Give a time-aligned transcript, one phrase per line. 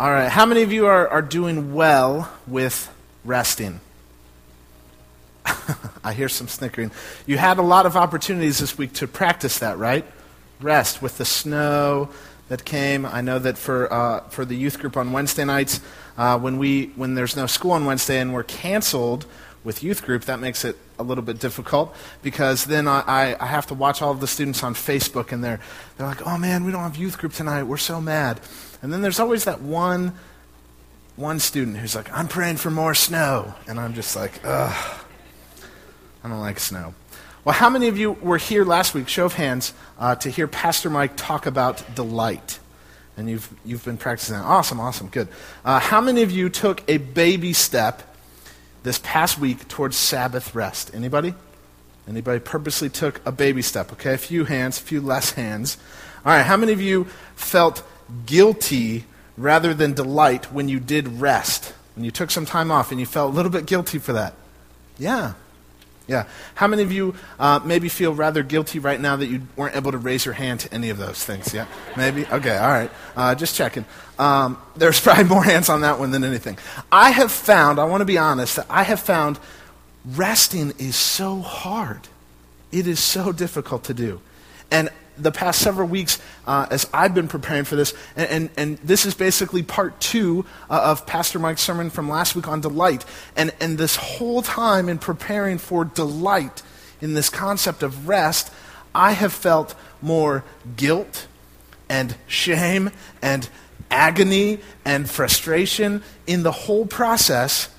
[0.00, 2.88] All right, how many of you are, are doing well with
[3.24, 3.80] resting?
[6.04, 6.92] I hear some snickering.
[7.26, 10.04] You had a lot of opportunities this week to practice that, right?
[10.60, 12.10] Rest with the snow
[12.46, 13.06] that came.
[13.06, 15.80] I know that for, uh, for the youth group on Wednesday nights,
[16.16, 19.26] uh, when, we, when there's no school on Wednesday and we're canceled
[19.64, 23.66] with youth group, that makes it a little bit difficult because then I, I have
[23.66, 25.58] to watch all of the students on Facebook and they're,
[25.96, 27.64] they're like, oh man, we don't have youth group tonight.
[27.64, 28.40] We're so mad.
[28.82, 30.12] And then there's always that one,
[31.16, 33.54] one student who's like, I'm praying for more snow.
[33.66, 35.00] And I'm just like, ugh,
[36.22, 36.94] I don't like snow.
[37.44, 40.46] Well, how many of you were here last week, show of hands, uh, to hear
[40.46, 42.58] Pastor Mike talk about delight?
[43.16, 44.44] And you've, you've been practicing that.
[44.44, 45.28] Awesome, awesome, good.
[45.64, 48.02] Uh, how many of you took a baby step
[48.82, 50.94] this past week towards Sabbath rest?
[50.94, 51.34] Anybody?
[52.08, 53.92] Anybody purposely took a baby step?
[53.92, 55.78] Okay, a few hands, a few less hands.
[56.24, 57.82] All right, how many of you felt
[58.26, 59.04] guilty
[59.36, 61.72] rather than delight when you did rest?
[61.94, 64.34] When you took some time off and you felt a little bit guilty for that?
[64.98, 65.34] Yeah.
[66.08, 66.24] Yeah.
[66.54, 69.92] How many of you uh, maybe feel rather guilty right now that you weren't able
[69.92, 71.52] to raise your hand to any of those things?
[71.52, 71.66] Yeah?
[71.96, 72.26] Maybe?
[72.26, 72.90] Okay, all right.
[73.14, 73.84] Uh, just checking.
[74.18, 76.58] Um, there's probably more hands on that one than anything.
[76.90, 79.38] I have found, I want to be honest, that I have found
[80.04, 82.08] resting is so hard.
[82.72, 84.20] It is so difficult to do.
[84.70, 84.88] And
[85.18, 89.06] the past several weeks uh, as I've been preparing for this, and, and, and this
[89.06, 93.04] is basically part two uh, of Pastor Mike's sermon from last week on delight.
[93.36, 96.62] And, and this whole time in preparing for delight
[97.00, 98.52] in this concept of rest,
[98.94, 100.44] I have felt more
[100.76, 101.26] guilt
[101.88, 102.90] and shame
[103.22, 103.48] and
[103.90, 107.70] agony and frustration in the whole process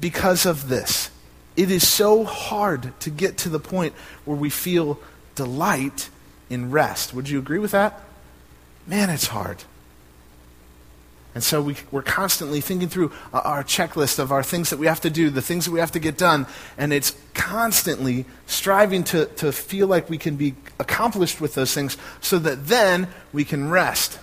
[0.00, 1.10] because of this.
[1.56, 4.98] It is so hard to get to the point where we feel
[5.34, 6.10] delight
[6.54, 7.12] in rest.
[7.12, 8.00] Would you agree with that?
[8.86, 9.64] Man, it's hard.
[11.34, 15.00] And so we, are constantly thinking through our checklist of our things that we have
[15.00, 16.46] to do, the things that we have to get done,
[16.78, 21.96] and it's constantly striving to, to feel like we can be accomplished with those things
[22.20, 24.20] so that then we can rest.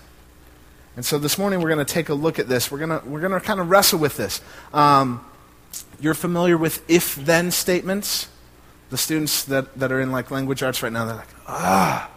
[0.96, 2.72] And so this morning we're going to take a look at this.
[2.72, 4.42] We're going we're to kind of wrestle with this.
[4.74, 5.26] Um,
[6.00, 8.30] you're familiar with if then statements?
[8.90, 12.10] The students that, that are in like language arts right now, they're like, ah.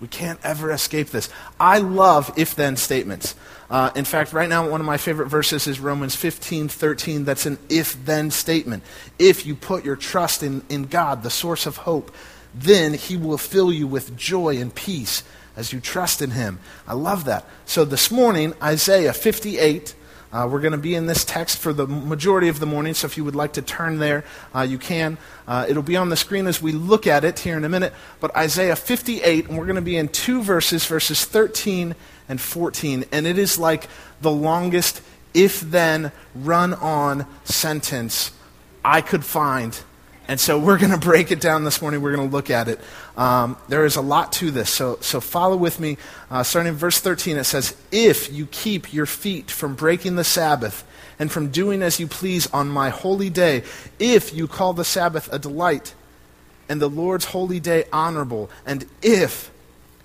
[0.00, 1.28] We can't ever escape this.
[1.58, 3.34] I love if then statements.
[3.70, 7.24] Uh, in fact, right now, one of my favorite verses is Romans 15 13.
[7.24, 8.82] That's an if then statement.
[9.18, 12.14] If you put your trust in, in God, the source of hope,
[12.54, 15.22] then he will fill you with joy and peace
[15.56, 16.60] as you trust in him.
[16.86, 17.44] I love that.
[17.66, 19.94] So this morning, Isaiah 58,
[20.32, 23.06] uh, we're going to be in this text for the majority of the morning, so
[23.06, 24.24] if you would like to turn there,
[24.54, 25.16] uh, you can.
[25.46, 27.94] Uh, it'll be on the screen as we look at it here in a minute.
[28.20, 31.94] But Isaiah 58, and we're going to be in two verses, verses 13
[32.28, 33.06] and 14.
[33.10, 33.88] And it is like
[34.20, 35.00] the longest
[35.32, 38.32] if then run on sentence
[38.84, 39.78] I could find
[40.28, 42.02] and so we're going to break it down this morning.
[42.02, 42.78] We're going to look at it.
[43.16, 44.68] Um, there is a lot to this.
[44.68, 45.96] So, so follow with me.
[46.30, 50.24] Uh, starting in verse 13, it says, If you keep your feet from breaking the
[50.24, 50.86] Sabbath
[51.18, 53.64] and from doing as you please on my holy day,
[53.98, 55.94] if you call the Sabbath a delight
[56.68, 59.50] and the Lord's holy day honorable, and if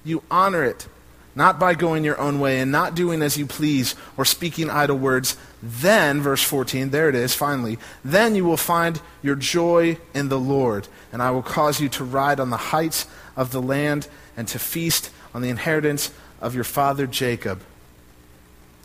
[0.05, 0.88] you honor it,
[1.35, 4.97] not by going your own way and not doing as you please or speaking idle
[4.97, 5.35] words,
[5.66, 10.40] then, verse 14, there it is, finally, then you will find your joy in the
[10.40, 13.07] Lord, and I will cause you to ride on the heights
[13.38, 17.62] of the land and to feast on the inheritance of your father Jacob.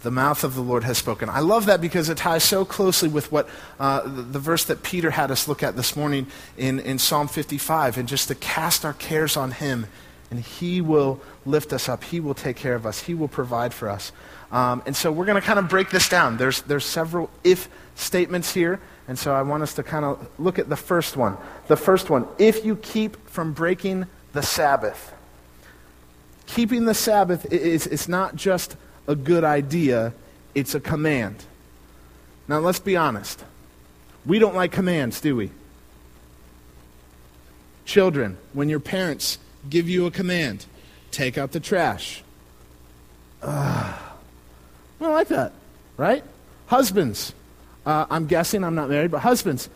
[0.03, 1.28] The mouth of the Lord has spoken.
[1.28, 3.49] I love that because it ties so closely with what
[3.81, 7.27] uh, the, the verse that Peter had us look at this morning in, in Psalm
[7.27, 9.88] 55, and just to cast our cares on him
[10.31, 12.05] and He will lift us up.
[12.05, 13.03] He will take care of us.
[13.03, 14.12] He will provide for us.
[14.51, 16.37] Um, and so we're going to kind of break this down.
[16.37, 18.81] There's, there's several if statements here.
[19.07, 21.37] And so I want us to kind of look at the first one.
[21.67, 25.15] The first one if you keep from breaking the Sabbath.
[26.47, 28.77] Keeping the Sabbath is it's not just
[29.07, 30.13] a good idea,
[30.55, 31.44] it's a command.
[32.47, 33.44] Now, let's be honest.
[34.25, 35.51] We don't like commands, do we?
[37.85, 40.67] Children, when your parents give you a command
[41.11, 42.23] take out the trash.
[43.43, 43.97] Uh,
[45.00, 45.53] I don't like that,
[45.97, 46.25] right?
[46.67, 47.33] Husbands,
[47.87, 49.69] uh, I'm guessing I'm not married, but husbands,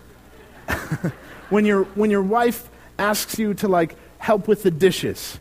[1.50, 5.38] when, your, when your wife asks you to like help with the dishes,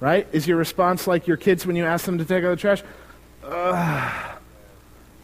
[0.00, 0.26] right?
[0.32, 2.82] Is your response like your kids when you ask them to take out the trash?
[3.42, 4.34] Uh,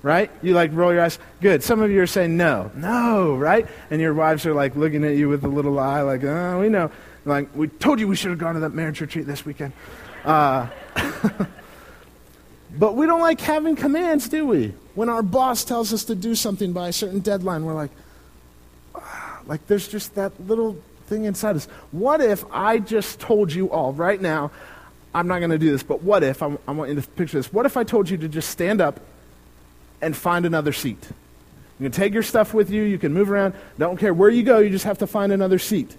[0.03, 0.31] right?
[0.43, 1.19] You like roll your eyes.
[1.41, 1.63] Good.
[1.63, 3.67] Some of you are saying no, no, right?
[3.91, 6.69] And your wives are like looking at you with a little eye, like, oh, we
[6.69, 6.91] know.
[7.25, 9.73] Like, we told you we should have gone to that marriage retreat this weekend.
[10.25, 10.69] Uh,
[12.79, 14.75] But we don't like having commands, do we?
[14.95, 17.91] When our boss tells us to do something by a certain deadline, we're like,
[18.95, 20.77] ah, like there's just that little
[21.07, 21.67] thing inside us.
[21.91, 24.51] What if I just told you all right now,
[25.15, 27.39] I'm not going to do this, but what if, I, I want you to picture
[27.39, 29.01] this, what if I told you to just stand up
[30.01, 31.05] and find another seat?
[31.81, 34.43] You can take your stuff with you, you can move around, don't care where you
[34.43, 35.97] go, you just have to find another seat.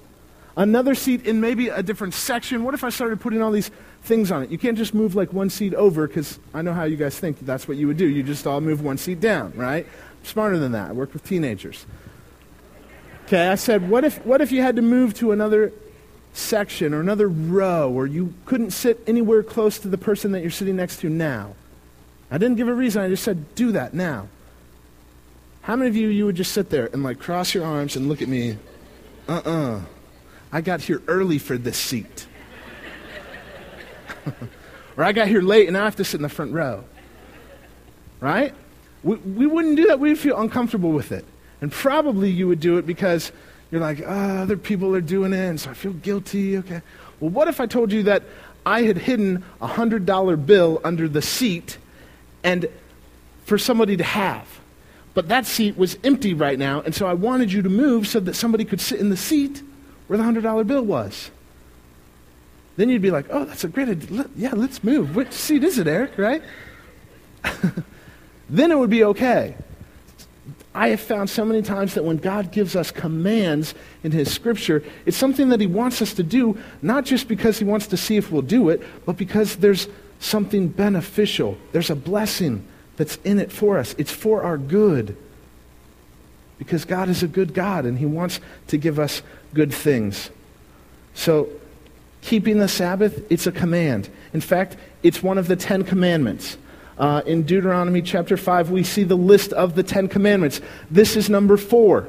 [0.57, 2.63] Another seat in maybe a different section.
[2.63, 3.71] What if I started putting all these
[4.03, 4.49] things on it?
[4.49, 7.39] You can't just move like one seat over because I know how you guys think
[7.39, 8.05] that's what you would do.
[8.05, 9.85] You just all move one seat down, right?
[9.85, 10.89] I'm smarter than that.
[10.89, 11.85] I work with teenagers.
[13.25, 15.71] Okay, I said, what if, what if you had to move to another
[16.33, 20.51] section or another row or you couldn't sit anywhere close to the person that you're
[20.51, 21.55] sitting next to now?
[22.29, 23.01] I didn't give a reason.
[23.01, 24.27] I just said, do that now.
[25.61, 28.09] How many of you, you would just sit there and like cross your arms and
[28.09, 28.57] look at me?
[29.29, 29.81] Uh-uh.
[30.51, 32.27] I got here early for this seat.
[34.97, 36.83] or I got here late and I have to sit in the front row.
[38.19, 38.53] Right?
[39.03, 39.99] We, we wouldn't do that.
[39.99, 41.25] We'd feel uncomfortable with it.
[41.61, 43.31] And probably you would do it because
[43.71, 46.57] you're like, oh, other people are doing it, and so I feel guilty.
[46.57, 46.81] Okay.
[47.19, 48.23] Well, what if I told you that
[48.65, 51.77] I had hidden a $100 bill under the seat
[52.43, 52.67] and
[53.45, 54.47] for somebody to have?
[55.13, 58.19] But that seat was empty right now, and so I wanted you to move so
[58.19, 59.61] that somebody could sit in the seat
[60.11, 61.31] where the $100 bill was.
[62.75, 64.25] Then you'd be like, oh, that's a great idea.
[64.35, 65.15] Yeah, let's move.
[65.15, 66.43] Which seat is it, Eric, right?
[68.49, 69.55] then it would be okay.
[70.75, 73.73] I have found so many times that when God gives us commands
[74.03, 77.63] in His Scripture, it's something that He wants us to do, not just because He
[77.63, 79.87] wants to see if we'll do it, but because there's
[80.19, 81.57] something beneficial.
[81.71, 82.67] There's a blessing
[82.97, 83.95] that's in it for us.
[83.97, 85.15] It's for our good.
[86.57, 89.21] Because God is a good God, and He wants to give us
[89.53, 90.29] good things.
[91.13, 91.49] So,
[92.21, 94.09] keeping the Sabbath, it's a command.
[94.33, 96.57] In fact, it's one of the Ten Commandments.
[96.97, 100.61] Uh, in Deuteronomy chapter 5, we see the list of the Ten Commandments.
[100.89, 102.07] This is number four.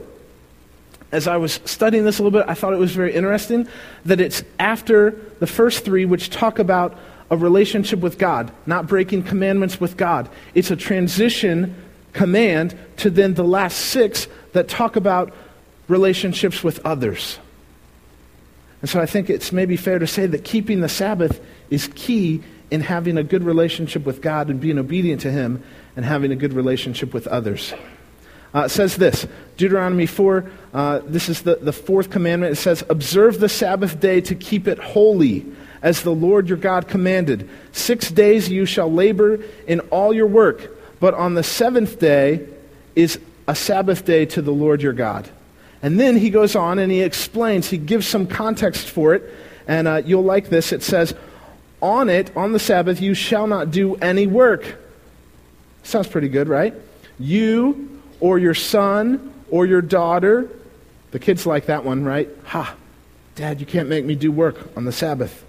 [1.11, 3.69] As I was studying this a little bit, I thought it was very interesting
[4.05, 5.11] that it's after
[5.41, 6.99] the first three, which talk about
[7.31, 10.29] a relationship with God, not breaking commandments with God.
[10.55, 11.75] It's a transition
[12.12, 15.33] command to then the last six that talk about
[15.88, 17.38] relationships with others.
[18.81, 21.40] And so I think it's maybe fair to say that keeping the Sabbath
[21.70, 25.62] is key in having a good relationship with God and being obedient to Him
[25.94, 27.73] and having a good relationship with others.
[28.55, 29.26] Uh, it says this
[29.56, 32.52] Deuteronomy 4, uh, this is the, the fourth commandment.
[32.52, 35.46] It says, Observe the Sabbath day to keep it holy,
[35.81, 37.49] as the Lord your God commanded.
[37.73, 40.70] Six days you shall labor in all your work,
[41.00, 42.46] but on the seventh day
[42.94, 43.19] is
[43.49, 45.28] a Sabbath day to the Lord your God.
[45.82, 49.34] And then he goes on and he explains, he gives some context for it,
[49.67, 50.73] and uh, you'll like this.
[50.73, 51.14] It says,
[51.81, 54.76] on it, on the Sabbath, you shall not do any work.
[55.82, 56.75] Sounds pretty good, right?
[57.19, 60.49] You or your son or your daughter,
[61.11, 62.28] the kids like that one, right?
[62.44, 62.76] Ha,
[63.35, 65.44] Dad, you can't make me do work on the Sabbath.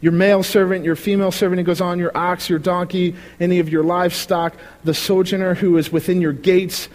[0.00, 3.68] Your male servant, your female servant, he goes on, your ox, your donkey, any of
[3.68, 4.54] your livestock,
[4.84, 6.88] the sojourner who is within your gates,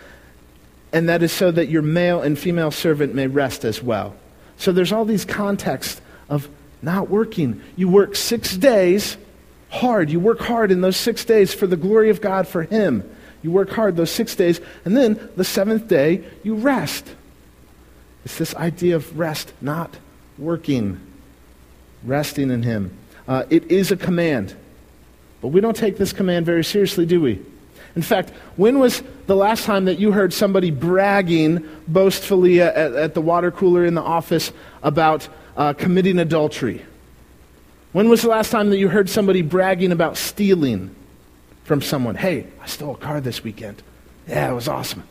[0.93, 4.15] and that is so that your male and female servant may rest as well.
[4.57, 6.47] So there's all these contexts of
[6.81, 7.61] not working.
[7.75, 9.17] You work six days
[9.69, 10.09] hard.
[10.09, 13.09] You work hard in those six days for the glory of God, for Him.
[13.41, 17.07] You work hard those six days, and then the seventh day, you rest.
[18.23, 19.97] It's this idea of rest, not
[20.37, 20.99] working,
[22.03, 22.95] resting in Him.
[23.27, 24.55] Uh, it is a command,
[25.41, 27.41] but we don't take this command very seriously, do we?
[27.95, 33.13] In fact, when was the last time that you heard somebody bragging boastfully at, at
[33.13, 36.85] the water cooler in the office about uh, committing adultery?
[37.91, 40.95] When was the last time that you heard somebody bragging about stealing
[41.65, 42.15] from someone?
[42.15, 43.83] Hey, I stole a car this weekend.
[44.27, 45.03] Yeah, it was awesome.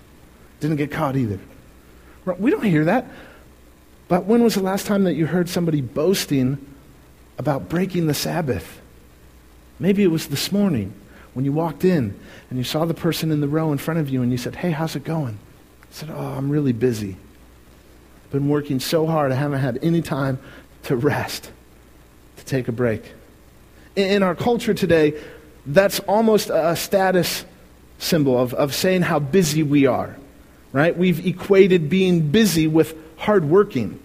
[0.60, 1.38] Didn't get caught either.
[2.38, 3.06] We don't hear that.
[4.08, 6.58] But when was the last time that you heard somebody boasting
[7.38, 8.80] about breaking the Sabbath?
[9.78, 10.94] Maybe it was this morning
[11.34, 12.18] when you walked in
[12.48, 14.56] and you saw the person in the row in front of you and you said,
[14.56, 15.38] Hey, how's it going?
[15.82, 17.16] I said, Oh, I'm really busy
[18.30, 20.38] I've been working so hard, I haven't had any time
[20.84, 21.50] to rest,
[22.36, 23.02] to take a break.
[23.96, 25.20] In our culture today,
[25.66, 27.44] that's almost a status
[27.98, 30.16] symbol of, of saying how busy we are,
[30.72, 30.96] right?
[30.96, 33.98] We've equated being busy with hard working.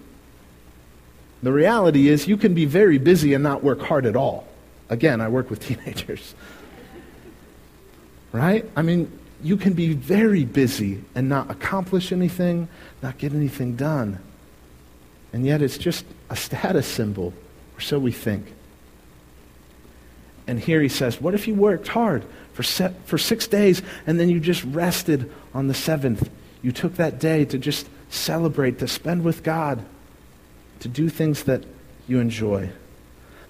[1.44, 4.48] The reality is, you can be very busy and not work hard at all.
[4.90, 6.34] Again, I work with teenagers.
[8.32, 8.68] Right?
[8.76, 9.10] I mean,
[9.42, 12.68] you can be very busy and not accomplish anything,
[13.02, 14.18] not get anything done.
[15.32, 17.34] And yet it's just a status symbol,
[17.76, 18.46] or so we think.
[20.46, 24.18] And here he says, What if you worked hard for, se- for six days and
[24.18, 26.30] then you just rested on the seventh?
[26.62, 29.84] You took that day to just celebrate, to spend with God,
[30.80, 31.64] to do things that
[32.06, 32.70] you enjoy.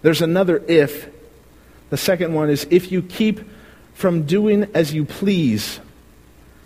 [0.03, 1.09] There's another if.
[1.91, 3.41] The second one is if you keep
[3.97, 5.81] from doing as you please,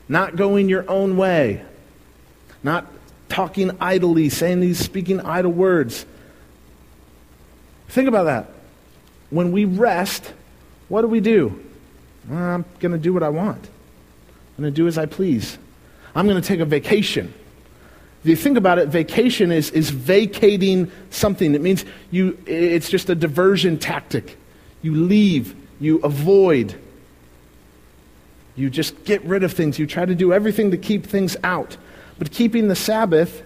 [0.08, 1.62] not going your own way,
[2.64, 2.86] not
[3.28, 6.04] talking idly, saying these, speaking idle words.
[7.88, 8.50] Think about that.
[9.30, 10.32] When we rest,
[10.88, 11.64] what do we do?
[12.28, 13.64] I'm going to do what I want.
[14.58, 15.56] I'm going to do as I please.
[16.16, 17.32] I'm going to take a vacation.
[18.24, 21.54] If you think about it, vacation is, is vacating something.
[21.54, 24.36] It means you, it's just a diversion tactic.
[24.82, 26.74] You leave, you avoid,
[28.60, 29.78] you just get rid of things.
[29.78, 31.76] You try to do everything to keep things out.
[32.18, 33.42] But keeping the Sabbath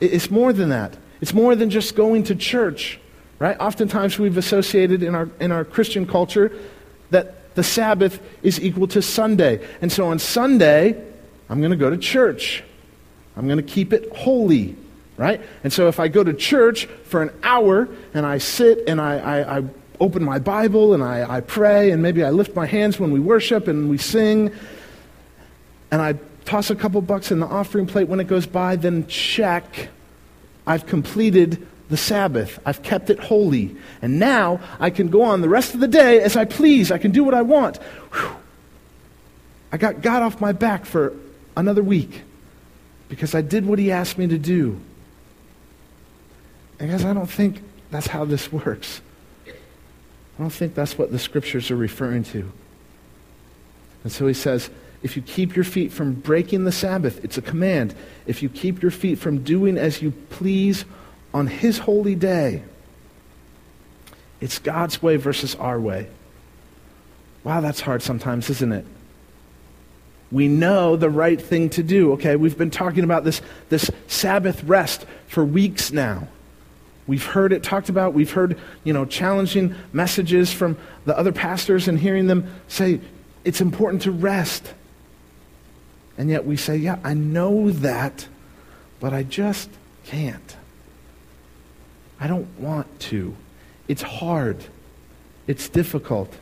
[0.00, 0.96] is more than that.
[1.20, 3.00] It's more than just going to church,
[3.38, 3.58] right?
[3.58, 6.52] Oftentimes we've associated in our, in our Christian culture
[7.10, 9.66] that the Sabbath is equal to Sunday.
[9.80, 11.02] And so on Sunday,
[11.48, 12.62] I'm going to go to church.
[13.36, 14.76] I'm going to keep it holy,
[15.16, 15.40] right?
[15.62, 19.18] And so if I go to church for an hour and I sit and I,
[19.18, 19.64] I, I
[20.00, 23.20] open my Bible and I, I pray and maybe I lift my hands when we
[23.20, 24.52] worship and we sing
[25.90, 29.06] and I toss a couple bucks in the offering plate when it goes by, then
[29.06, 29.88] check.
[30.66, 32.58] I've completed the Sabbath.
[32.64, 33.76] I've kept it holy.
[34.02, 36.90] And now I can go on the rest of the day as I please.
[36.90, 37.76] I can do what I want.
[38.12, 38.36] Whew.
[39.72, 41.14] I got God off my back for
[41.56, 42.22] another week
[43.08, 44.80] because I did what he asked me to do.
[46.78, 49.00] And guys, I don't think that's how this works.
[50.38, 52.50] I don't think that's what the scriptures are referring to.
[54.02, 54.70] And so he says,
[55.02, 57.94] if you keep your feet from breaking the Sabbath, it's a command.
[58.26, 60.84] If you keep your feet from doing as you please
[61.32, 62.62] on his holy day,
[64.40, 66.08] it's God's way versus our way.
[67.44, 68.86] Wow, that's hard sometimes, isn't it?
[70.32, 72.12] We know the right thing to do.
[72.14, 76.28] Okay, we've been talking about this, this Sabbath rest for weeks now.
[77.06, 78.14] We've heard it talked about.
[78.14, 83.00] We've heard, you know, challenging messages from the other pastors and hearing them say
[83.44, 84.72] it's important to rest.
[86.16, 88.26] And yet we say, yeah, I know that,
[89.00, 89.68] but I just
[90.04, 90.56] can't.
[92.18, 93.36] I don't want to.
[93.88, 94.64] It's hard.
[95.46, 96.32] It's difficult.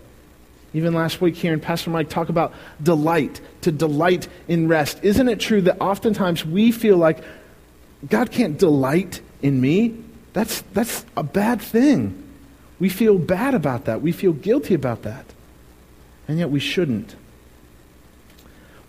[0.74, 5.00] Even last week here, and Pastor Mike talk about delight, to delight in rest.
[5.02, 7.18] Isn't it true that oftentimes we feel like
[8.08, 9.96] God can't delight in me?
[10.32, 12.22] That's, that's a bad thing.
[12.78, 14.02] We feel bad about that.
[14.02, 15.26] We feel guilty about that.
[16.26, 17.14] And yet we shouldn't.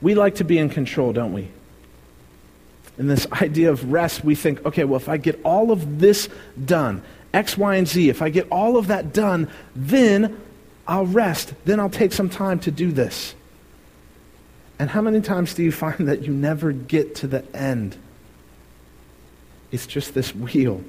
[0.02, 1.50] We like to be in control, don't we?
[2.98, 6.30] In this idea of rest, we think, okay, well, if I get all of this
[6.64, 7.02] done,
[7.34, 10.40] X, Y, and Z, if I get all of that done, then
[10.88, 11.54] I'll rest.
[11.66, 13.34] Then I'll take some time to do this.
[14.80, 17.96] And how many times do you find that you never get to the end?
[19.72, 20.84] It's just this wheel.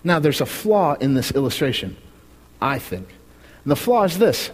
[0.04, 1.98] Now, there's a flaw in this illustration,
[2.62, 3.08] I think.
[3.64, 4.52] And the flaw is this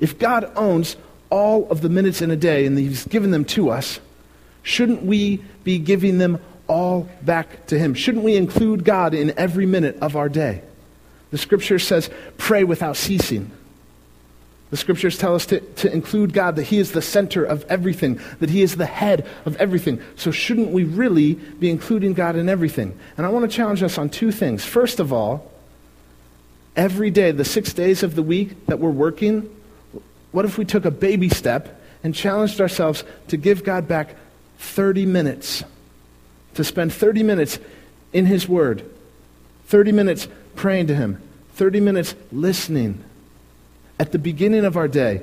[0.00, 0.96] if God owns
[1.28, 4.00] all of the minutes in a day and He's given them to us,
[4.64, 7.94] Shouldn't we be giving them all back to Him?
[7.94, 10.62] Shouldn't we include God in every minute of our day?
[11.30, 13.50] The scripture says, pray without ceasing.
[14.74, 18.18] The scriptures tell us to, to include God, that He is the center of everything,
[18.40, 20.02] that He is the head of everything.
[20.16, 22.98] So, shouldn't we really be including God in everything?
[23.16, 24.64] And I want to challenge us on two things.
[24.64, 25.48] First of all,
[26.74, 29.48] every day, the six days of the week that we're working,
[30.32, 34.16] what if we took a baby step and challenged ourselves to give God back
[34.58, 35.62] 30 minutes?
[36.54, 37.60] To spend 30 minutes
[38.12, 38.84] in His Word,
[39.66, 40.26] 30 minutes
[40.56, 43.04] praying to Him, 30 minutes listening
[44.04, 45.22] at the beginning of our day.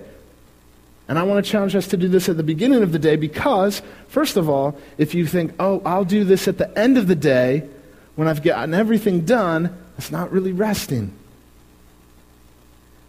[1.07, 3.15] And I want to challenge us to do this at the beginning of the day
[3.15, 7.07] because, first of all, if you think, oh, I'll do this at the end of
[7.07, 7.67] the day
[8.15, 11.13] when I've gotten everything done, it's not really resting.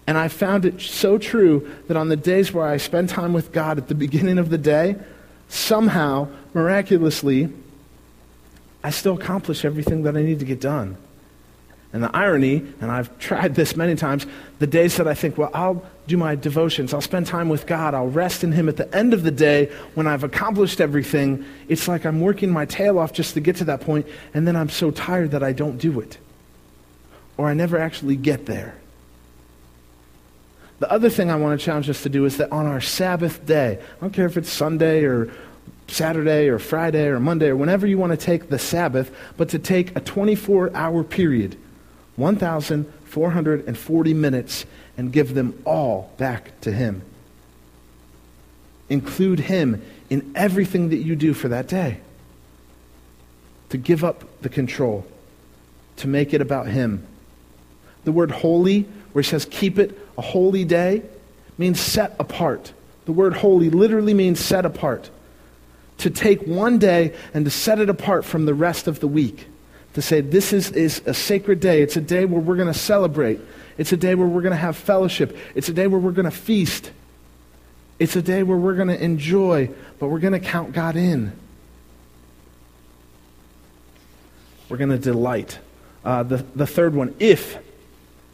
[0.06, 3.50] And I found it so true that on the days where I spend time with
[3.50, 4.96] God at the beginning of the day,
[5.48, 7.48] somehow, miraculously,
[8.84, 10.98] I still accomplish everything that I need to get done.
[11.92, 14.26] And the irony, and I've tried this many times,
[14.58, 17.92] the days that I think, well, I'll do my devotions, I'll spend time with God,
[17.94, 21.88] I'll rest in Him at the end of the day when I've accomplished everything, it's
[21.88, 24.70] like I'm working my tail off just to get to that point, and then I'm
[24.70, 26.16] so tired that I don't do it.
[27.36, 28.74] Or I never actually get there.
[30.78, 33.44] The other thing I want to challenge us to do is that on our Sabbath
[33.46, 35.30] day, I don't care if it's Sunday or
[35.88, 39.58] Saturday or Friday or Monday or whenever you want to take the Sabbath, but to
[39.58, 41.56] take a 24 hour period
[42.16, 44.66] 1,440 minutes
[44.96, 47.02] and give them all back to Him.
[48.88, 52.00] Include Him in everything that you do for that day.
[53.70, 55.06] To give up the control,
[55.96, 57.06] to make it about Him.
[58.04, 61.02] The word holy, where he says keep it a holy day,
[61.56, 62.72] means set apart.
[63.06, 65.10] The word holy literally means set apart.
[65.98, 69.46] To take one day and to set it apart from the rest of the week
[69.94, 71.82] to say this is, is a sacred day.
[71.82, 73.40] It's a day where we're going to celebrate.
[73.78, 75.36] It's a day where we're going to have fellowship.
[75.54, 76.90] It's a day where we're going to feast.
[77.98, 81.32] It's a day where we're going to enjoy, but we're going to count God in.
[84.68, 85.58] We're going to delight.
[86.04, 87.58] Uh, the, the third one, if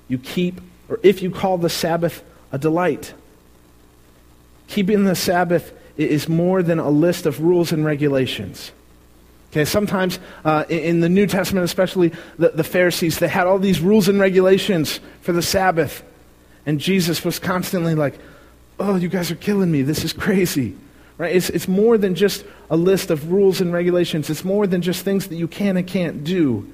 [0.07, 3.13] you keep, or if you call the Sabbath a delight.
[4.69, 8.73] Keeping the Sabbath is more than a list of rules and regulations.
[9.51, 13.81] Okay, sometimes uh, in the New Testament, especially the, the Pharisees, they had all these
[13.81, 16.03] rules and regulations for the Sabbath.
[16.67, 18.19] And Jesus was constantly like,
[18.79, 19.83] oh, you guys are killing me.
[19.83, 20.77] This is crazy.
[21.17, 21.35] Right?
[21.35, 24.29] It's, it's more than just a list of rules and regulations.
[24.29, 26.71] It's more than just things that you can and can't do.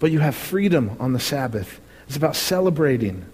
[0.00, 1.80] But you have freedom on the Sabbath.
[2.08, 3.24] It's about celebrating.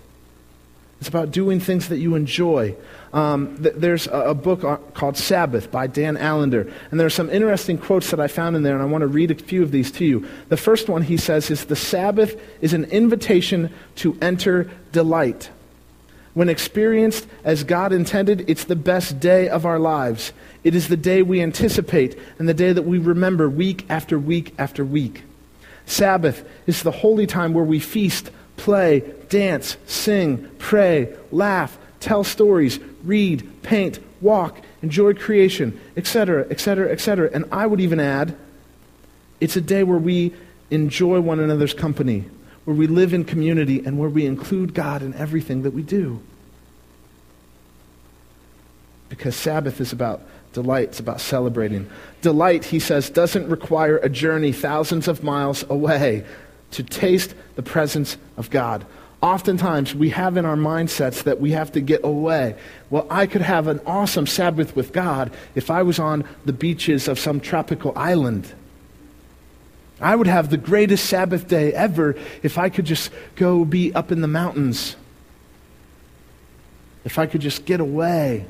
[1.01, 2.75] It's about doing things that you enjoy.
[3.13, 7.31] Um, th- there's a, a book called Sabbath by Dan Allender, and there are some
[7.31, 9.71] interesting quotes that I found in there, and I want to read a few of
[9.71, 10.29] these to you.
[10.49, 15.51] The first one he says is The Sabbath is an invitation to enter delight.
[16.35, 20.33] When experienced as God intended, it's the best day of our lives.
[20.63, 24.55] It is the day we anticipate and the day that we remember week after week
[24.59, 25.23] after week.
[25.87, 32.79] Sabbath is the holy time where we feast, play, dance, sing, pray, laugh, tell stories,
[33.05, 37.31] read, paint, walk, enjoy creation, etc., etc., etc.
[37.33, 38.37] And I would even add,
[39.41, 40.35] it's a day where we
[40.71, 42.25] enjoy one another's company,
[42.65, 46.21] where we live in community, and where we include God in everything that we do.
[49.09, 50.21] Because Sabbath is about
[50.53, 51.89] delight, it's about celebrating.
[52.21, 56.25] Delight, he says, doesn't require a journey thousands of miles away
[56.73, 58.85] to taste the presence of God.
[59.21, 62.55] Oftentimes, we have in our mindsets that we have to get away.
[62.89, 67.09] Well, I could have an awesome Sabbath with God if I was on the beaches
[67.09, 68.53] of some tropical island.
[70.01, 74.13] I would have the greatest Sabbath day ever if I could just go be up
[74.13, 74.95] in the mountains.
[77.05, 78.47] If I could just get away.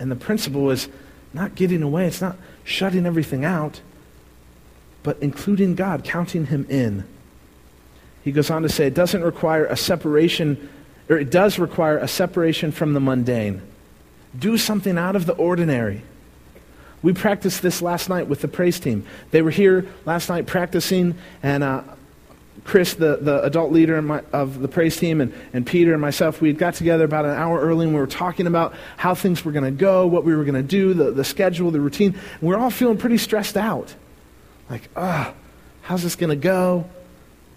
[0.00, 0.88] And the principle is
[1.32, 3.80] not getting away, it's not shutting everything out,
[5.02, 7.04] but including God, counting Him in.
[8.22, 10.68] He goes on to say it doesn't require a separation,
[11.08, 13.62] or it does require a separation from the mundane.
[14.38, 16.02] Do something out of the ordinary.
[17.02, 19.06] We practiced this last night with the praise team.
[19.30, 21.82] They were here last night practicing, and uh,
[22.64, 26.40] Chris, the, the adult leader my, of the praise team, and, and Peter and myself,
[26.40, 29.44] we had got together about an hour early and we were talking about how things
[29.44, 32.14] were going to go, what we were going to do, the, the schedule, the routine.
[32.40, 33.94] And we are all feeling pretty stressed out.
[34.70, 35.34] Like, ah,
[35.82, 36.88] how's this going to go?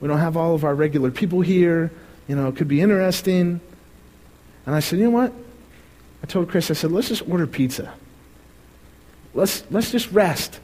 [0.01, 1.91] We don't have all of our regular people here.
[2.27, 3.61] You know, it could be interesting.
[4.65, 5.31] And I said, you know what?
[6.23, 7.93] I told Chris, I said, let's just order pizza.
[9.33, 10.59] let's, let's just rest.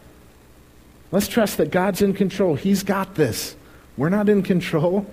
[1.11, 2.55] Let's trust that God's in control.
[2.55, 3.55] He's got this.
[3.97, 5.05] We're not in control.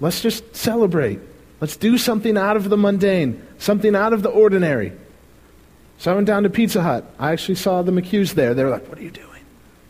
[0.00, 1.20] Let's just celebrate.
[1.60, 4.92] Let's do something out of the mundane, something out of the ordinary.
[5.98, 7.04] So I went down to Pizza Hut.
[7.18, 8.54] I actually saw the McHughes there.
[8.54, 9.27] They were like, What are you doing?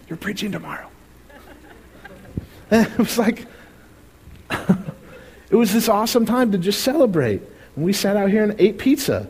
[0.08, 0.88] You're preaching tomorrow.
[2.70, 3.46] and it was like,
[4.50, 7.42] it was this awesome time to just celebrate.
[7.76, 9.28] And we sat out here and ate pizza.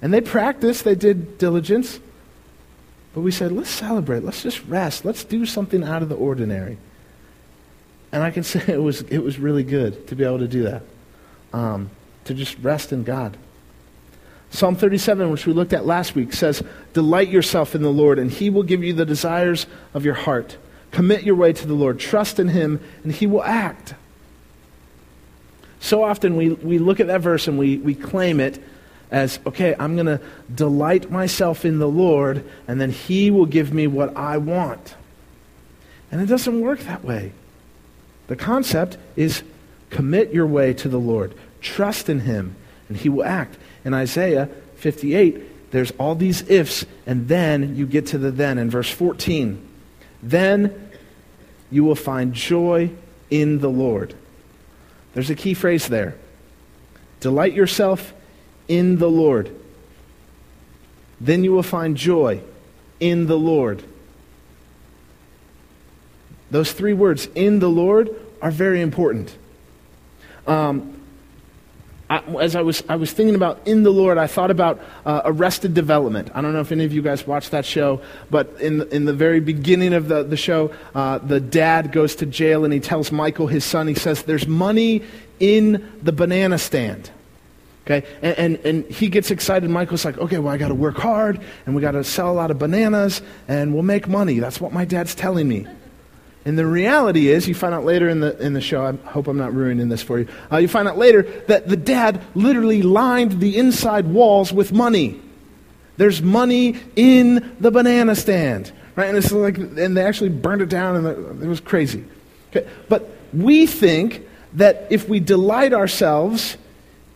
[0.00, 2.00] And they practiced, they did diligence.
[3.14, 4.24] But we said, let's celebrate.
[4.24, 5.04] Let's just rest.
[5.04, 6.78] Let's do something out of the ordinary.
[8.10, 10.64] And I can say it was, it was really good to be able to do
[10.64, 10.82] that,
[11.52, 11.90] um,
[12.24, 13.36] to just rest in God.
[14.52, 16.62] Psalm 37, which we looked at last week, says,
[16.92, 20.58] Delight yourself in the Lord, and he will give you the desires of your heart.
[20.90, 21.98] Commit your way to the Lord.
[21.98, 23.94] Trust in him, and he will act.
[25.80, 28.62] So often we, we look at that verse and we, we claim it
[29.10, 30.20] as, okay, I'm going to
[30.54, 34.96] delight myself in the Lord, and then he will give me what I want.
[36.10, 37.32] And it doesn't work that way.
[38.26, 39.42] The concept is
[39.88, 42.54] commit your way to the Lord, trust in him,
[42.88, 43.56] and he will act.
[43.84, 48.70] In Isaiah 58, there's all these ifs, and then you get to the then in
[48.70, 49.68] verse 14.
[50.22, 50.90] Then
[51.70, 52.90] you will find joy
[53.30, 54.14] in the Lord.
[55.14, 56.14] There's a key phrase there.
[57.20, 58.12] Delight yourself
[58.68, 59.54] in the Lord.
[61.20, 62.42] Then you will find joy
[63.00, 63.82] in the Lord.
[66.50, 68.10] Those three words, in the Lord,
[68.42, 69.34] are very important.
[70.46, 71.01] Um,
[72.12, 75.22] I, as I was, I was thinking about in the Lord, I thought about uh,
[75.24, 76.30] Arrested Development.
[76.34, 79.14] I don't know if any of you guys watched that show, but in in the
[79.14, 83.10] very beginning of the, the show, uh, the dad goes to jail and he tells
[83.12, 85.02] Michael, his son, he says, There's money
[85.40, 87.10] in the banana stand.
[87.86, 88.06] Okay?
[88.20, 89.68] And, and, and, he gets excited.
[89.68, 92.32] Michael's like, okay, well, I got to work hard, and we got to sell a
[92.32, 94.38] lot of bananas, and we'll make money.
[94.38, 95.66] That's what my dad's telling me.
[96.44, 99.28] And the reality is, you find out later in the, in the show, I hope
[99.28, 100.28] I'm not ruining this for you.
[100.50, 105.20] Uh, you find out later that the dad literally lined the inside walls with money.
[105.98, 108.72] There's money in the banana stand.
[108.96, 109.08] Right?
[109.08, 112.04] And, it's like, and they actually burned it down, and it was crazy.
[112.50, 112.68] Okay?
[112.88, 116.56] But we think that if we delight ourselves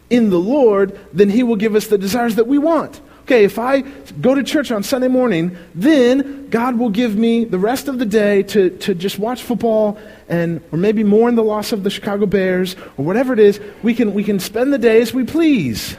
[0.08, 3.58] in the Lord, then He will give us the desires that we want okay, if
[3.58, 7.98] I go to church on Sunday morning, then God will give me the rest of
[7.98, 11.90] the day to, to just watch football and or maybe mourn the loss of the
[11.90, 13.60] Chicago Bears or whatever it is.
[13.82, 15.96] We can, we can spend the day as we please.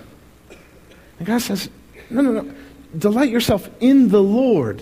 [1.20, 1.70] And God says,
[2.10, 2.54] no, no, no.
[2.98, 4.82] Delight yourself in the Lord.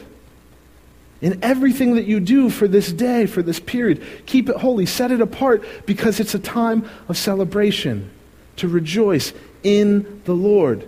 [1.22, 5.12] In everything that you do for this day, for this period, keep it holy, set
[5.12, 8.12] it apart because it's a time of celebration,
[8.58, 10.88] to rejoice in the Lord.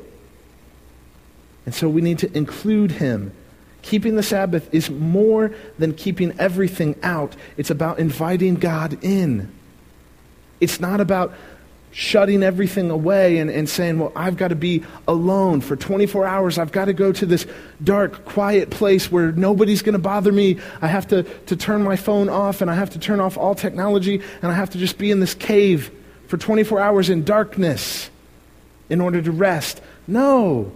[1.67, 3.33] And so we need to include him.
[3.81, 9.51] Keeping the Sabbath is more than keeping everything out, it's about inviting God in.
[10.61, 11.33] It's not about
[11.91, 16.57] shutting everything away and, and saying, Well, I've got to be alone for 24 hours.
[16.57, 17.45] I've got to go to this
[17.83, 20.59] dark, quiet place where nobody's going to bother me.
[20.81, 23.55] I have to, to turn my phone off and I have to turn off all
[23.55, 25.91] technology and I have to just be in this cave
[26.27, 28.09] for 24 hours in darkness
[28.89, 29.81] in order to rest.
[30.07, 30.71] No.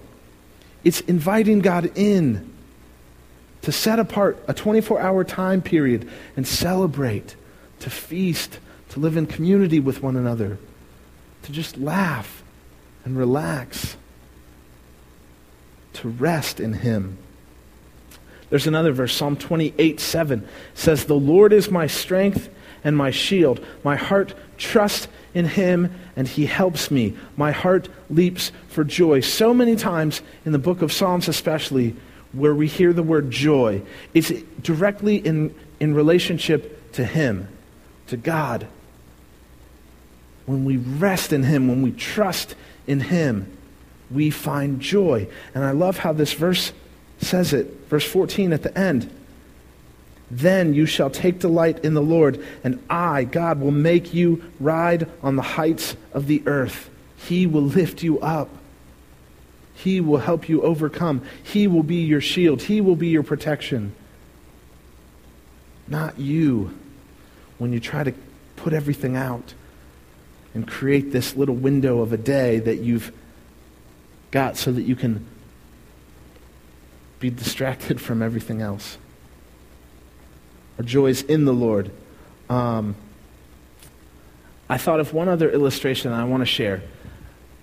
[0.83, 2.51] It's inviting God in
[3.61, 7.35] to set apart a 24 hour time period and celebrate,
[7.79, 10.57] to feast, to live in community with one another,
[11.43, 12.43] to just laugh
[13.05, 13.95] and relax,
[15.93, 17.17] to rest in Him.
[18.49, 22.49] There's another verse, Psalm 28 7 says, The Lord is my strength
[22.83, 23.65] and my shield.
[23.83, 27.15] My heart trusts in him and he helps me.
[27.37, 29.21] My heart leaps for joy.
[29.21, 31.95] So many times in the book of Psalms, especially,
[32.33, 33.81] where we hear the word joy,
[34.13, 37.47] it's directly in, in relationship to him,
[38.07, 38.67] to God.
[40.45, 42.55] When we rest in him, when we trust
[42.87, 43.57] in him,
[44.09, 45.27] we find joy.
[45.53, 46.73] And I love how this verse
[47.19, 47.67] says it.
[47.87, 49.09] Verse 14 at the end.
[50.31, 55.09] Then you shall take delight in the Lord, and I, God, will make you ride
[55.21, 56.89] on the heights of the earth.
[57.17, 58.47] He will lift you up.
[59.73, 61.21] He will help you overcome.
[61.43, 62.61] He will be your shield.
[62.61, 63.93] He will be your protection.
[65.85, 66.77] Not you
[67.57, 68.13] when you try to
[68.55, 69.53] put everything out
[70.53, 73.11] and create this little window of a day that you've
[74.31, 75.25] got so that you can
[77.19, 78.97] be distracted from everything else.
[80.81, 81.91] Our joy is in the Lord.
[82.49, 82.95] Um,
[84.67, 86.81] I thought of one other illustration I want to share.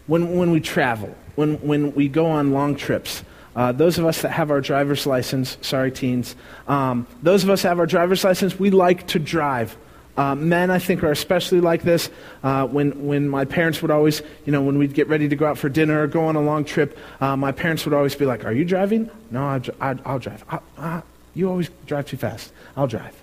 [0.06, 3.24] When, when we travel, when, when we go on long trips,
[3.56, 6.36] Uh, those of us that have our driver's license, sorry, teens,
[6.68, 9.76] um, those of us that have our driver's license, we like to drive.
[10.16, 12.10] Uh, men, I think, are especially like this.
[12.44, 15.44] Uh, when, when my parents would always, you know, when we'd get ready to go
[15.46, 18.26] out for dinner or go on a long trip, uh, my parents would always be
[18.26, 19.10] like, Are you driving?
[19.32, 19.42] No,
[19.80, 20.44] I, will drive.
[20.48, 21.02] I, I,
[21.38, 22.52] you always drive too fast.
[22.76, 23.14] I'll drive.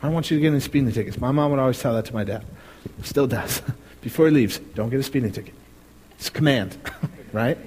[0.00, 1.18] I don't want you to get any speeding tickets.
[1.18, 2.44] My mom would always tell that to my dad.
[3.02, 3.62] Still does.
[4.00, 5.54] Before he leaves, don't get a speeding ticket.
[6.12, 6.78] It's a command,
[7.32, 7.58] right?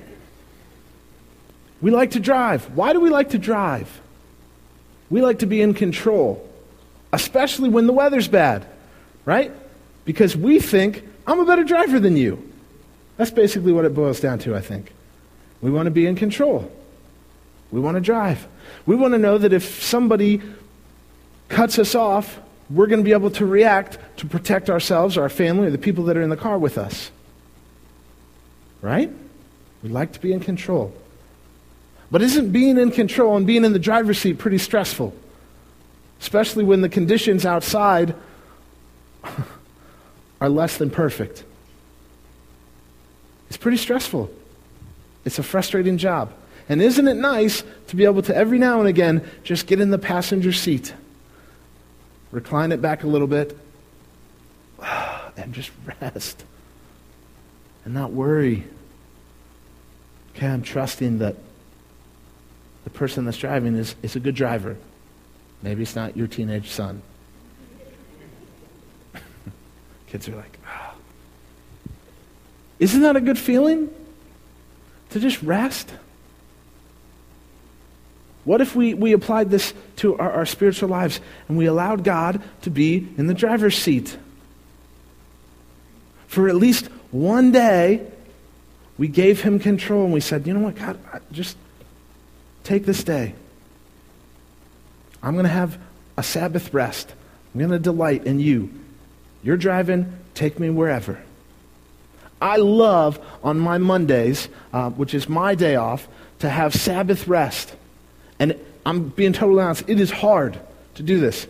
[1.82, 2.66] We like to drive.
[2.76, 4.02] Why do we like to drive?
[5.10, 6.50] We like to be in control
[7.12, 8.66] especially when the weather's bad,
[9.26, 9.52] right?
[10.06, 12.44] Because we think, I'm a better driver than you.
[13.18, 14.94] That's basically what it boils down to, I think.
[15.62, 16.72] We want to be in control.
[17.71, 18.47] We want to drive.
[18.86, 20.41] We want to know that if somebody
[21.47, 25.67] cuts us off, we're going to be able to react to protect ourselves, our family,
[25.67, 27.12] or the people that are in the car with us.
[28.82, 29.12] Right?
[29.84, 30.93] We like to be in control.
[32.12, 35.13] But isn't being in control and being in the driver's seat pretty stressful?
[36.19, 38.15] especially when the conditions outside
[40.41, 41.43] are less than perfect.
[43.47, 44.29] It's pretty stressful.
[45.25, 46.34] It's a frustrating job.
[46.69, 49.89] And isn't it nice to be able to every now and again just get in
[49.89, 50.93] the passenger seat,
[52.32, 53.58] recline it back a little bit,
[55.36, 56.45] and just rest
[57.84, 58.65] and not worry?
[60.36, 61.36] Okay, I'm trusting that
[62.84, 64.77] the person that's driving is, is a good driver.
[65.63, 67.01] Maybe it's not your teenage son.
[70.08, 70.93] Kids are like, oh.
[72.77, 73.93] Isn't that a good feeling?
[75.10, 75.91] To just rest?
[78.45, 82.41] What if we, we applied this to our, our spiritual lives and we allowed God
[82.62, 84.17] to be in the driver's seat?
[86.28, 88.06] For at least one day,
[88.97, 90.99] we gave him control and we said, you know what, God,
[91.32, 91.58] just
[92.63, 93.34] take this day.
[95.23, 95.78] I'm going to have
[96.17, 97.13] a Sabbath rest.
[97.54, 98.71] I'm going to delight in you.
[99.41, 101.19] You're driving, take me wherever.
[102.41, 106.08] I love on my Mondays, uh, which is my day off,
[106.39, 107.73] to have Sabbath rest.
[108.39, 110.60] And I'm being totally honest, it is hard
[110.95, 111.47] to do this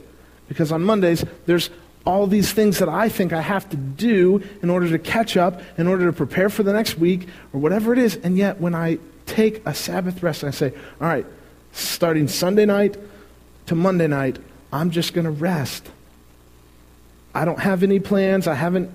[0.47, 1.69] because on Mondays, there's
[2.05, 5.61] all these things that I think I have to do in order to catch up,
[5.77, 8.15] in order to prepare for the next week, or whatever it is.
[8.17, 8.97] And yet, when I
[9.27, 11.25] take a Sabbath rest, I say, all right,
[11.71, 12.97] starting Sunday night,
[13.67, 14.39] to Monday night,
[14.73, 15.87] I'm just going to rest.
[17.35, 18.47] I don't have any plans.
[18.47, 18.89] I haven't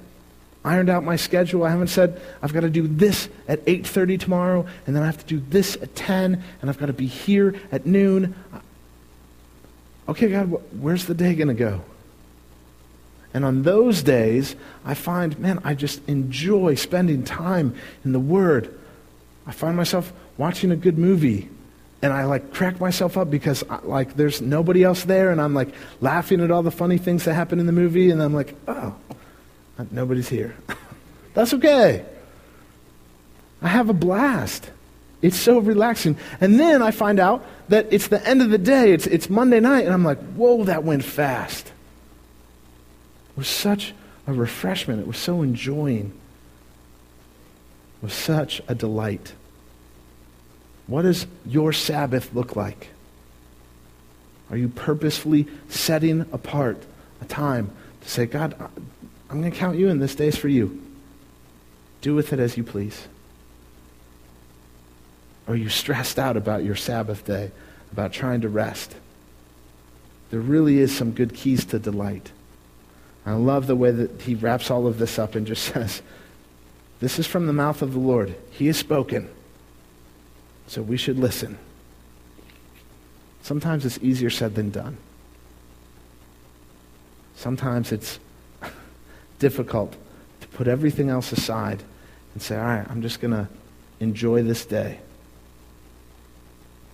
[0.65, 1.65] ironed out my schedule.
[1.65, 5.19] I haven't said I've got to do this at 8:30 tomorrow and then I have
[5.19, 8.35] to do this at 10 and I've got to be here at noon.
[10.09, 10.51] Okay, God,
[10.81, 11.83] where's the day going to go?
[13.33, 17.75] And on those days, I find, man, I just enjoy spending time
[18.05, 18.79] in the Word.
[19.47, 21.49] I find myself watching a good movie
[22.05, 25.69] and I like crack myself up because like there's nobody else there, and I'm like
[26.03, 28.95] laughing at all the funny things that happen in the movie, and I'm like, oh,
[29.91, 30.55] nobody's here.
[31.35, 32.05] That's okay.
[33.63, 34.71] I have a blast.
[35.23, 36.19] It's so relaxing.
[36.41, 38.93] And then I find out that it's the end of the day.
[38.93, 41.69] It's, it's Monday night, and I'm like, whoa, that went fast.
[43.31, 43.95] It was such
[44.27, 45.01] a refreshment.
[45.01, 46.13] It was so enjoying.
[47.97, 49.33] It was such a delight.
[50.87, 52.89] What does your Sabbath look like?
[54.51, 56.83] Are you purposefully setting apart
[57.23, 57.71] a time
[58.03, 58.55] to say, God,
[59.35, 60.81] I'm going to count you in this day's for you?
[62.03, 63.09] Do with it as you please.
[65.49, 67.51] Are you stressed out about your Sabbath day,
[67.91, 68.95] about trying to rest?
[70.31, 72.31] There really is some good keys to delight.
[73.27, 76.01] I love the way that he wraps all of this up and just says,
[77.01, 78.37] This is from the mouth of the Lord.
[78.53, 79.29] He has spoken.
[80.69, 81.59] So we should listen.
[83.43, 84.97] Sometimes it's easier said than done.
[87.35, 88.21] Sometimes it's
[89.39, 89.97] difficult
[90.41, 91.83] to put everything else aside
[92.33, 93.49] and say, all right, I'm just going to
[94.01, 94.99] enjoy this day.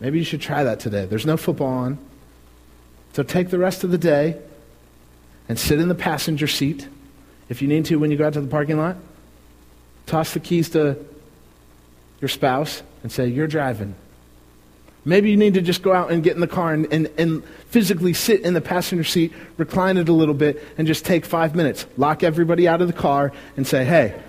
[0.01, 1.05] Maybe you should try that today.
[1.05, 1.99] There's no football on.
[3.13, 4.41] So take the rest of the day
[5.49, 6.89] and sit in the passenger seat.
[7.49, 8.97] If you need to, when you go out to the parking lot,
[10.07, 10.97] toss the keys to
[12.21, 13.95] your spouse and say, You're driving.
[15.05, 17.45] Maybe you need to just go out and get in the car and, and, and
[17.69, 21.55] physically sit in the passenger seat, recline it a little bit, and just take five
[21.55, 21.87] minutes.
[21.97, 24.21] Lock everybody out of the car and say, Hey,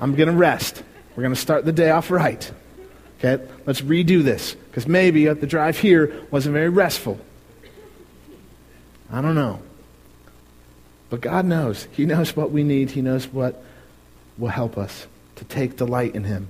[0.00, 0.82] I'm going to rest.
[1.16, 2.50] We're going to start the day off right.
[3.18, 3.44] Okay?
[3.66, 4.54] Let's redo this.
[4.54, 7.18] Because maybe the drive here wasn't very restful.
[9.10, 9.60] I don't know.
[11.10, 11.86] But God knows.
[11.92, 13.62] He knows what we need, He knows what
[14.36, 16.48] will help us to take delight in Him.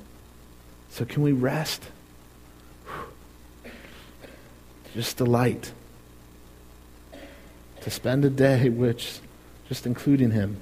[0.90, 1.82] So can we rest?
[4.94, 5.72] Just delight.
[7.82, 9.18] To spend a day which
[9.68, 10.58] just including him,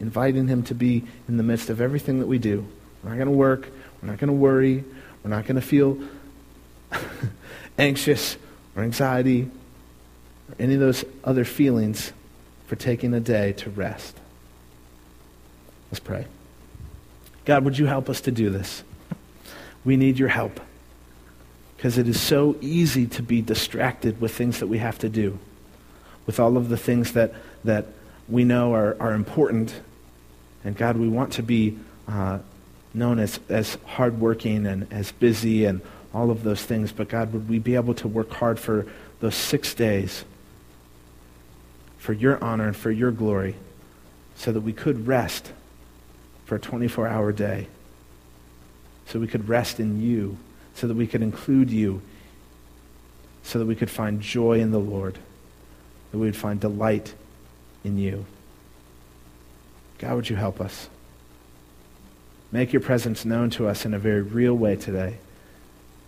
[0.00, 2.66] inviting him to be in the midst of everything that we do.
[3.02, 3.68] We're not going to work.
[4.00, 4.84] We're not going to worry.
[5.22, 5.98] We're not going to feel
[7.78, 8.36] anxious
[8.74, 9.50] or anxiety
[10.48, 12.12] or any of those other feelings
[12.66, 14.16] for taking a day to rest.
[15.90, 16.26] Let's pray.
[17.44, 18.82] God, would you help us to do this?
[19.84, 20.60] We need your help
[21.84, 25.38] because it is so easy to be distracted with things that we have to do,
[26.24, 27.84] with all of the things that, that
[28.26, 29.82] we know are, are important.
[30.64, 32.38] And God, we want to be uh,
[32.94, 35.82] known as, as hardworking and as busy and
[36.14, 36.90] all of those things.
[36.90, 38.86] But God, would we be able to work hard for
[39.20, 40.24] those six days
[41.98, 43.56] for your honor and for your glory
[44.36, 45.52] so that we could rest
[46.46, 47.68] for a 24 hour day,
[49.04, 50.38] so we could rest in you,
[50.74, 52.02] so that we could include you,
[53.42, 55.18] so that we could find joy in the Lord,
[56.10, 57.14] that we would find delight
[57.84, 58.24] in you.
[59.98, 60.88] God, would you help us?
[62.50, 65.18] Make your presence known to us in a very real way today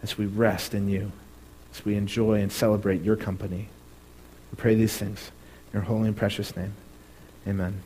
[0.02, 1.10] as we rest in you,
[1.72, 3.68] as we enjoy and celebrate your company.
[4.52, 5.30] We pray these things
[5.72, 6.74] in your holy and precious name.
[7.46, 7.82] Amen.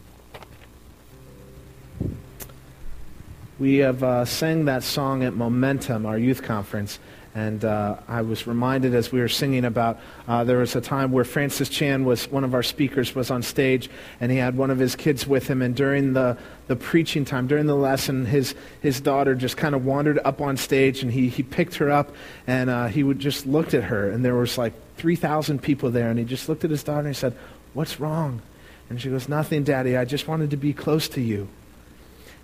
[3.60, 6.98] We have uh, sang that song at Momentum, our youth conference.
[7.34, 11.12] And uh, I was reminded as we were singing about uh, there was a time
[11.12, 14.70] where Francis Chan was one of our speakers was on stage and he had one
[14.70, 18.54] of his kids with him and during the, the preaching time during the lesson his,
[18.80, 22.12] his daughter just kind of wandered up on stage and he, he picked her up
[22.46, 26.10] and uh, he would just looked at her and there was like 3,000 people there
[26.10, 27.36] and he just looked at his daughter and he said
[27.74, 28.40] what's wrong
[28.88, 31.46] and she goes nothing daddy I just wanted to be close to you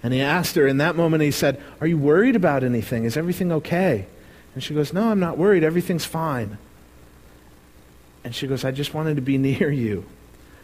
[0.02, 3.16] and he asked her in that moment he said are you worried about anything is
[3.16, 4.06] everything okay
[4.56, 5.62] and she goes, No, I'm not worried.
[5.62, 6.56] Everything's fine.
[8.24, 10.06] And she goes, I just wanted to be near you.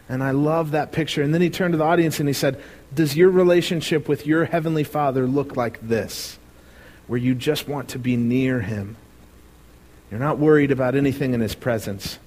[0.08, 1.22] And I love that picture.
[1.22, 2.60] And then he turned to the audience and he said,
[2.92, 6.38] Does your relationship with your Heavenly Father look like this?
[7.06, 8.96] Where you just want to be near Him.
[10.10, 12.18] You're not worried about anything in His presence.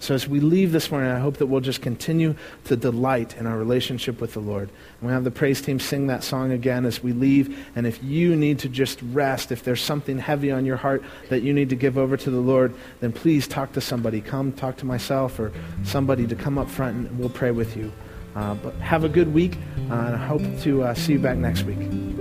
[0.00, 2.34] So as we leave this morning, I hope that we'll just continue
[2.64, 4.70] to delight in our relationship with the Lord.
[4.70, 7.68] And we'll have the praise team sing that song again as we leave.
[7.76, 11.42] And if you need to just rest, if there's something heavy on your heart that
[11.42, 14.22] you need to give over to the Lord, then please talk to somebody.
[14.22, 15.52] Come talk to myself or
[15.84, 17.92] somebody to come up front and we'll pray with you.
[18.34, 19.56] Uh, but have a good week,
[19.90, 22.19] uh, and I hope to uh, see you back next week.